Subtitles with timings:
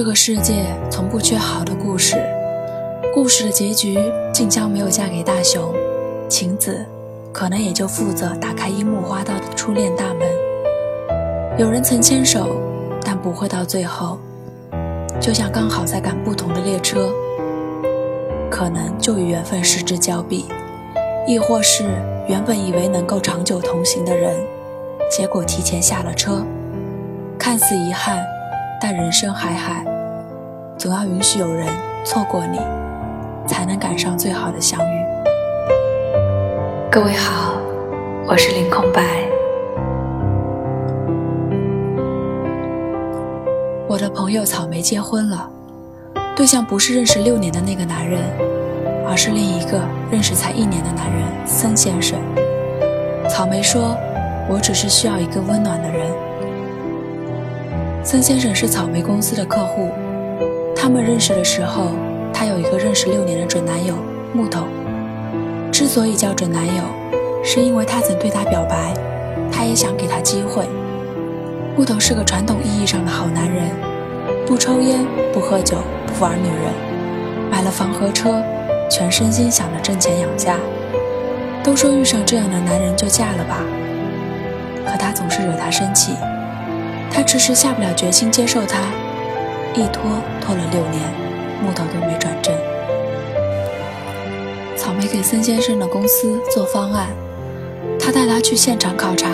[0.00, 2.16] 这个世界从不缺好的故事，
[3.12, 3.98] 故事的结局，
[4.32, 5.74] 静香没有嫁给大雄，
[6.26, 6.82] 晴子
[7.34, 10.26] 可能也就负责打开樱木花道的初恋大门。
[11.58, 12.56] 有人曾牵手，
[13.04, 14.18] 但不会到最后，
[15.20, 17.10] 就像刚好在赶不同的列车，
[18.50, 20.46] 可能就与缘分失之交臂，
[21.28, 21.84] 亦或是
[22.26, 24.34] 原本以为能够长久同行的人，
[25.14, 26.42] 结果提前下了车，
[27.38, 28.18] 看似遗憾。
[28.82, 29.84] 但人生海海，
[30.80, 31.68] 总要允许有人
[32.06, 32.58] 错过你，
[33.46, 35.04] 才能赶上最好的相遇。
[36.90, 37.52] 各位好，
[38.26, 39.04] 我是林空白。
[43.86, 45.50] 我的朋友草莓结婚了，
[46.34, 48.22] 对象不是认识六年的那个男人，
[49.06, 52.18] 而是另一个认识才一年的男人森先生。
[53.28, 53.94] 草莓说
[54.48, 56.10] ：“我只是需要一个温暖的人。”
[58.02, 59.90] 森先生是草莓公司的客户，
[60.82, 61.90] 他们认识的时候，
[62.32, 63.94] 她有一个认识六年的准男友
[64.32, 64.64] 木头。
[65.70, 66.82] 之所以叫准男友，
[67.44, 68.94] 是因为他曾对他表白，
[69.52, 70.64] 他也想给他机会。
[71.76, 73.68] 木头是个传统意义上的好男人，
[74.46, 76.72] 不抽烟，不喝酒，不玩女人，
[77.50, 78.42] 买了房和车，
[78.90, 80.56] 全身心想着挣钱养家。
[81.62, 83.62] 都说遇上这样的男人就嫁了吧，
[84.86, 86.14] 可他总是惹他生气。
[87.12, 88.78] 他迟迟下不了决心接受他，
[89.74, 90.02] 一拖
[90.40, 91.00] 拖了六年，
[91.62, 92.52] 木头都没转正。
[94.76, 97.08] 草莓给孙先生的公司做方案，
[97.98, 99.28] 他带他去现场考察，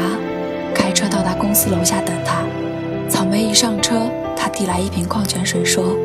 [0.75, 2.45] 开车到他公司楼下等他。
[3.09, 5.97] 草莓一上车，他递来一瓶矿泉水，说：“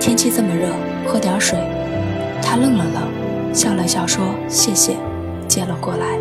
[0.00, 0.66] 天气这么热，
[1.06, 1.58] 喝点水。”
[2.42, 4.96] 他愣了愣，笑了笑说：“谢谢。”
[5.46, 6.18] 接了过来。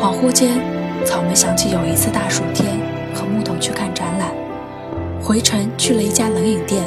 [0.00, 0.58] 恍惚间，
[1.04, 2.80] 草莓想起有一次大暑天。
[3.12, 4.30] 和木头去看展览，
[5.22, 6.82] 回程去了一家冷饮店，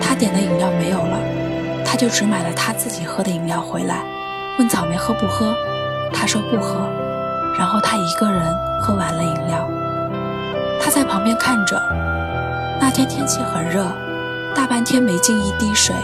[0.00, 1.18] 他点的饮料没有了，
[1.84, 4.04] 他就只买了他自己喝的饮料回来，
[4.58, 5.54] 问草莓喝不喝，
[6.12, 6.88] 他说不喝，
[7.58, 8.42] 然后他一个人
[8.80, 9.68] 喝完了饮料。
[10.80, 11.80] 他在旁边看着，
[12.80, 13.86] 那天天气很热，
[14.54, 15.96] 大半天没进一滴水，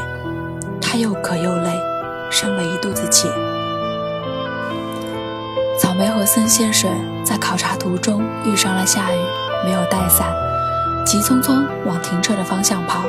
[0.81, 1.79] 他又渴又累，
[2.31, 3.29] 生了一肚子气。
[5.79, 6.91] 草莓和森先生
[7.25, 9.17] 在考察途中遇上了下雨，
[9.65, 10.27] 没有带伞，
[11.11, 13.03] 急匆匆往停车的方向跑。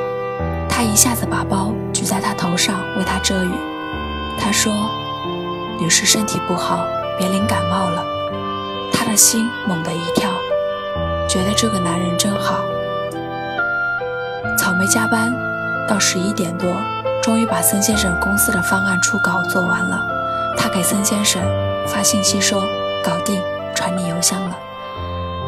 [0.68, 3.52] 他一下子把包举在他头上为他遮雨。
[4.40, 4.72] 他说
[5.78, 6.84] ：“女士身体不好，
[7.16, 8.04] 别淋感冒了。”
[8.92, 10.28] 他的心猛地一跳，
[11.28, 12.56] 觉得这个男人真好。
[14.58, 15.32] 草莓加班
[15.88, 16.68] 到十一点多，
[17.22, 20.02] 终于把森先生公司的方案初稿做完了。
[20.58, 21.40] 他给森先生。
[21.86, 22.62] 发信息说
[23.04, 23.40] 搞定，
[23.74, 24.56] 传你邮箱了。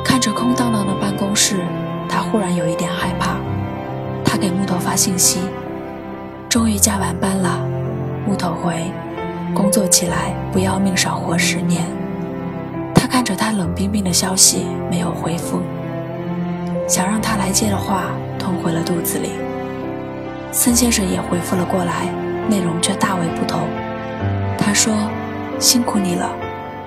[0.05, 1.65] 看着空荡荡的办公室，
[2.09, 3.37] 他忽然有一点害怕。
[4.25, 5.41] 他给木头发信息，
[6.49, 7.61] 终于加完班了。
[8.27, 8.91] 木头回，
[9.55, 11.85] 工作起来不要命少活十年。
[12.95, 15.61] 他看着他冷冰冰的消息，没有回复。
[16.87, 18.07] 想让他来接的话
[18.39, 19.31] 吞回了肚子里。
[20.53, 22.07] 森先生也回复了过来，
[22.49, 23.61] 内容却大为不同。
[24.59, 24.93] 他说。
[25.61, 26.29] 辛苦你了，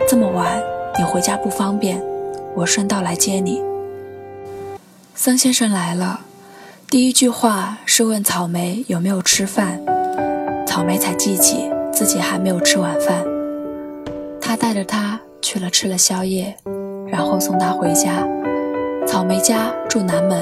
[0.10, 0.62] 这么晚
[1.00, 2.00] 你回家不方便，
[2.54, 3.64] 我顺道来接你。
[5.20, 6.20] 桑先生来了，
[6.92, 9.82] 第一句话是问草莓有没有吃饭，
[10.68, 13.26] 草莓才记起自己还没有吃晚饭。
[14.40, 16.56] 他带着他去了吃了宵夜，
[17.08, 18.24] 然后送他回家。
[19.08, 20.40] 草莓家住南门，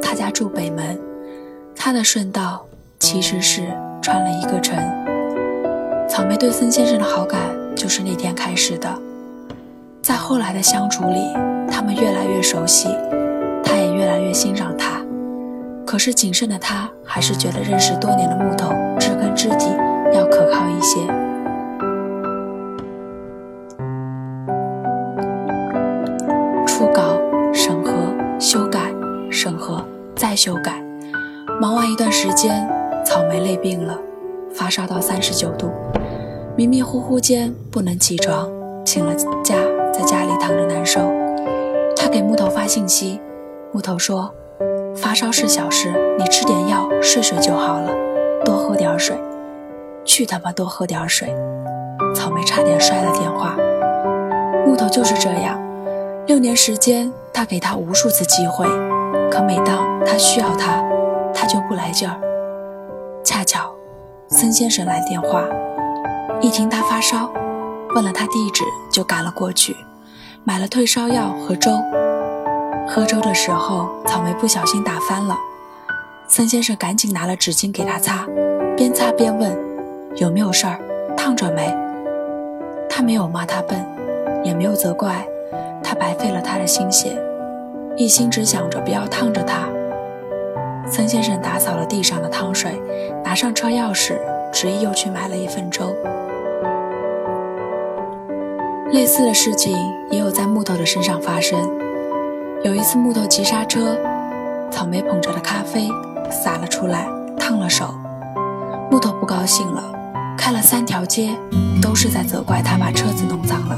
[0.00, 0.96] 他家住北门，
[1.74, 2.64] 他的顺道
[3.00, 4.78] 其实是穿了一个城。
[6.08, 7.40] 草莓对孙先生的好感。
[7.74, 8.88] 就是那天开始的，
[10.00, 11.32] 在后来的相处里，
[11.68, 12.86] 他们越来越熟悉，
[14.32, 15.00] 欣赏他。
[15.86, 19.66] 可是谨慎的他，还是觉得认识多年的木头知根知底，
[20.14, 21.00] 要可靠一些。
[26.66, 27.20] 初稿、
[27.52, 27.92] 审核、
[28.38, 28.92] 修改、
[29.30, 29.84] 审核、
[30.16, 30.82] 再修改，
[31.60, 32.66] 忙完一段时间，
[33.04, 33.98] 草莓累病了，
[34.54, 35.70] 发烧到三十九度。
[36.56, 38.48] 迷迷糊糊间不能起床，
[38.84, 39.56] 请了假，
[39.92, 41.00] 在家里躺着难受。
[41.96, 43.20] 他给木头发信息，
[43.74, 44.30] 木头说
[44.94, 47.90] ：“发烧是小事，你吃点药，睡睡就好了，
[48.44, 49.18] 多喝点水。”
[50.04, 51.34] 去他妈多喝点水！
[52.14, 53.56] 草莓差点摔了电话。
[54.66, 55.58] 木头就是这样，
[56.26, 58.66] 六年时间，他给他无数次机会，
[59.30, 60.84] 可每当他需要他，
[61.32, 62.20] 他就不来劲儿。
[63.24, 63.72] 恰巧，
[64.28, 65.42] 森先生来电话。
[66.42, 67.32] 一听他发烧，
[67.94, 69.74] 问了他地址，就赶了过去，
[70.44, 71.70] 买了退烧药和粥。
[72.88, 75.36] 喝粥的时候，草莓不小心打翻了，
[76.28, 78.26] 孙先生赶紧拿了纸巾给他擦，
[78.76, 79.56] 边擦边问
[80.16, 80.78] ：“有没有事儿？
[81.16, 81.74] 烫着没？”
[82.90, 83.82] 他没有骂他笨，
[84.44, 85.26] 也没有责怪
[85.82, 87.18] 他白费了他的心血，
[87.96, 89.68] 一心只想着不要烫着他。
[90.86, 92.78] 孙先生打扫了地上的汤水，
[93.24, 94.18] 拿上车钥匙，
[94.52, 95.96] 执意又去买了一份粥。
[98.92, 99.74] 类似的事情
[100.10, 101.58] 也有在木头的身上发生。
[102.64, 103.98] 有一次，木头急刹车，
[104.70, 105.88] 草莓捧着的咖啡
[106.30, 107.92] 洒了出来，烫了手。
[108.88, 109.82] 木头不高兴了，
[110.38, 111.36] 开了三条街，
[111.82, 113.76] 都是在责怪他把车子弄脏了。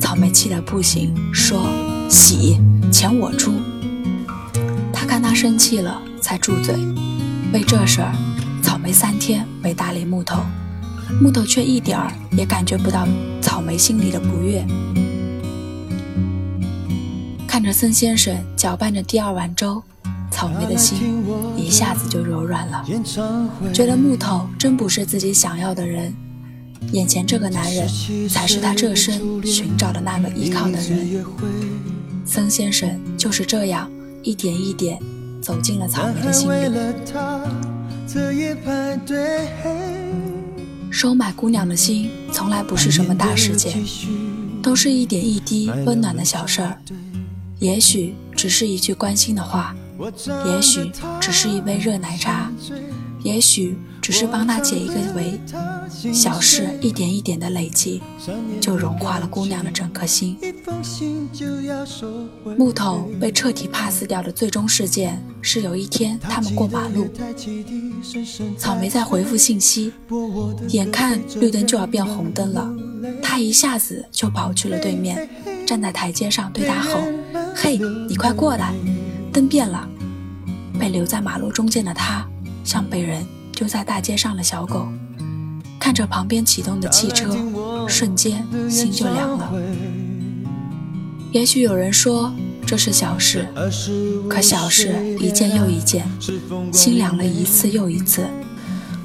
[0.00, 1.66] 草莓气得不行，说
[2.08, 2.60] ：“洗，
[2.92, 3.54] 钱我出。”
[4.94, 6.76] 他看他生气了，才住嘴。
[7.52, 8.12] 为这事儿，
[8.62, 10.40] 草莓三天没搭理木头。
[11.20, 13.04] 木头却一点儿也感觉不到
[13.42, 14.64] 草莓心里的不悦。
[17.50, 19.82] 看着孙先生搅拌着第二碗粥，
[20.30, 21.20] 草莓的心
[21.56, 22.84] 一下子就柔软了，
[23.74, 26.14] 觉得木头真不是自己想要的人，
[26.92, 27.88] 眼前这个男人
[28.28, 31.24] 才是他这生寻找的那个依靠的人。
[32.24, 32.88] 孙先生
[33.18, 33.90] 就是这样
[34.22, 34.96] 一点一点
[35.42, 36.70] 走进了草莓的心里。
[40.88, 43.76] 收买姑娘的心，从来不是什么大事件，
[44.62, 46.78] 都是一点一滴温暖的小事儿。
[47.60, 49.76] 也许只是一句关心的话，
[50.46, 50.90] 也许
[51.20, 52.50] 只是一杯热奶茶，
[53.22, 55.38] 也许只是帮他解一个围。
[56.14, 58.00] 小事一点一点的累积，
[58.60, 60.38] 就融化了姑娘的整颗心。
[62.56, 67.06] 木头被彻底 pass 掉的最终事件是有一天他们过马路，
[68.56, 69.92] 草莓在回复信息，
[70.68, 72.72] 眼看绿灯就要变红灯了，
[73.22, 75.28] 他一下子就跑去了对面，
[75.66, 77.00] 站在台阶上对他吼
[77.54, 78.74] ：“嘿，你快过来，
[79.32, 79.88] 灯变了！”
[80.78, 82.26] 被留在马路中间的他，
[82.64, 84.88] 像被人丢在大街上的小狗。
[85.78, 87.36] 看着旁边启动的汽车，
[87.86, 89.52] 瞬间心就凉了。
[91.32, 92.32] 也许有人说
[92.66, 93.46] 这是小事，
[94.28, 96.06] 可小事一件又一件，
[96.72, 98.26] 心凉了一次又一次，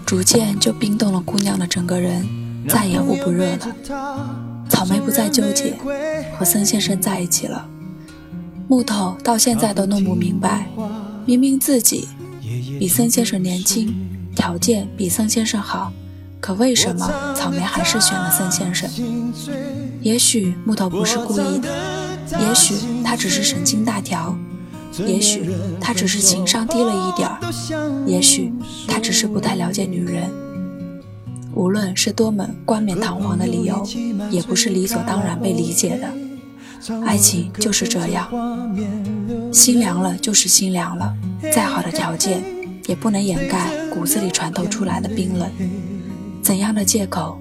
[0.05, 2.27] 逐渐就冰冻了姑娘的整个人，
[2.67, 4.35] 再也捂不热了。
[4.69, 5.77] 草莓不再纠结，
[6.37, 7.67] 和孙先生在一起了。
[8.67, 10.67] 木头到现在都弄不明白，
[11.25, 12.07] 明明自己
[12.79, 13.93] 比孙先生年轻，
[14.35, 15.93] 条件比孙先生好。
[16.39, 18.89] 可为什么草莓还是选了孙先生？
[20.01, 21.69] 也许木头不是故意的，
[22.39, 24.35] 也许他只是神经大条，
[25.05, 27.29] 也许他只是情商低了一点，
[28.07, 28.51] 也许
[28.87, 30.29] 他只是不太了解女人。
[31.53, 33.87] 无论是多么冠冕堂皇的理由，
[34.29, 36.24] 也不是理所当然被理解的。
[37.05, 38.29] 爱情就是这样，
[39.51, 41.15] 心凉了就是心凉了，
[41.53, 42.43] 再好的条件
[42.87, 45.49] 也不能掩盖骨子里传透出来的冰冷。
[46.41, 47.39] 怎样的借口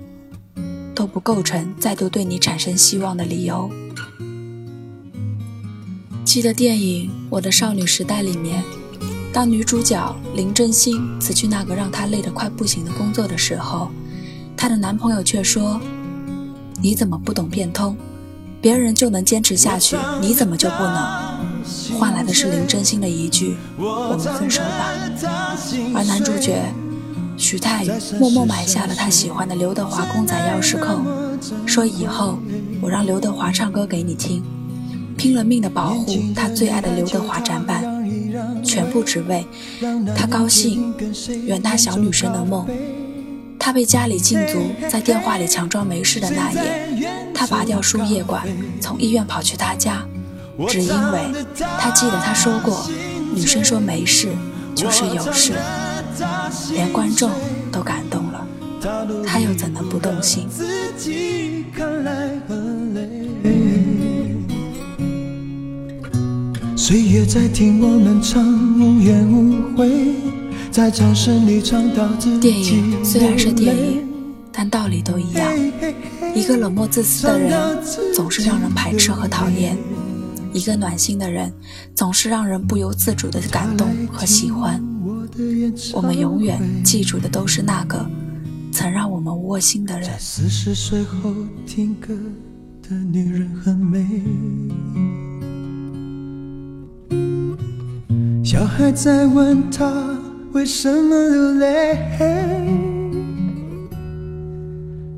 [0.95, 3.71] 都不构成再度对你产生希望的理由。
[6.25, 8.65] 记得电影《我的少女时代》里面，
[9.33, 13.91] 当女主角林真心辞去那个让她累得快不行的工作的时候，
[14.57, 15.79] 她的男朋友却说
[16.81, 17.95] ：“你怎么不懂变通？
[18.65, 20.97] 别人就能坚持下去，你怎么就不能？”
[22.01, 24.91] 换来的是林真心的一句：“我们分手吧。”
[25.95, 26.63] 而男主角。
[27.37, 31.03] 徐太宇默默买下了他喜欢的刘德华公仔钥匙扣，
[31.67, 32.39] 说以后
[32.81, 34.43] 我让刘德华唱歌给你听，
[35.19, 37.85] 拼了命的保护他最爱的刘德华展板，
[38.65, 39.45] 全部只为
[40.17, 40.95] 他高兴，
[41.45, 42.67] 圆他小女生的梦。
[43.65, 46.87] 他被家里禁足，在电话里强装没事的那夜，
[47.33, 48.47] 他拔掉输液管，
[48.79, 50.07] 从医院跑去他家，
[50.69, 51.21] 只因为
[51.79, 52.87] 他记得他说过，
[53.35, 54.29] 女生说没事
[54.75, 55.55] 就是有事。
[56.75, 57.31] 连观众
[57.73, 58.47] 都感动了，
[59.27, 60.47] 他又怎能不动心？
[66.77, 68.45] 岁月在听我们唱，
[68.79, 70.17] 无怨无悔，
[70.75, 72.41] 在掌声里唱到自己。
[72.41, 74.09] 电影虽然是电影，
[74.51, 75.49] 但道理都一样。
[76.35, 77.79] 一个冷漠自私的人，
[78.13, 79.77] 总是让人排斥和讨厌；
[80.53, 81.53] 一个暖心的人，
[81.95, 84.83] 总是让人不由自主的感动和喜欢。
[85.93, 88.05] 我们永远记住的都是那个
[88.73, 90.11] 曾让我们窝心的人。
[90.19, 91.33] 四十岁后
[91.65, 92.13] 听歌
[92.83, 94.05] 的女人很美。
[98.45, 100.14] 小孩在问她
[100.55, 101.99] 为什么流泪，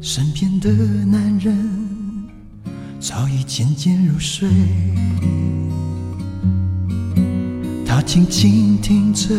[0.00, 0.70] 身边的
[1.04, 1.54] 男人
[2.98, 4.48] 早已渐渐入睡，
[7.84, 9.34] 他静静听着。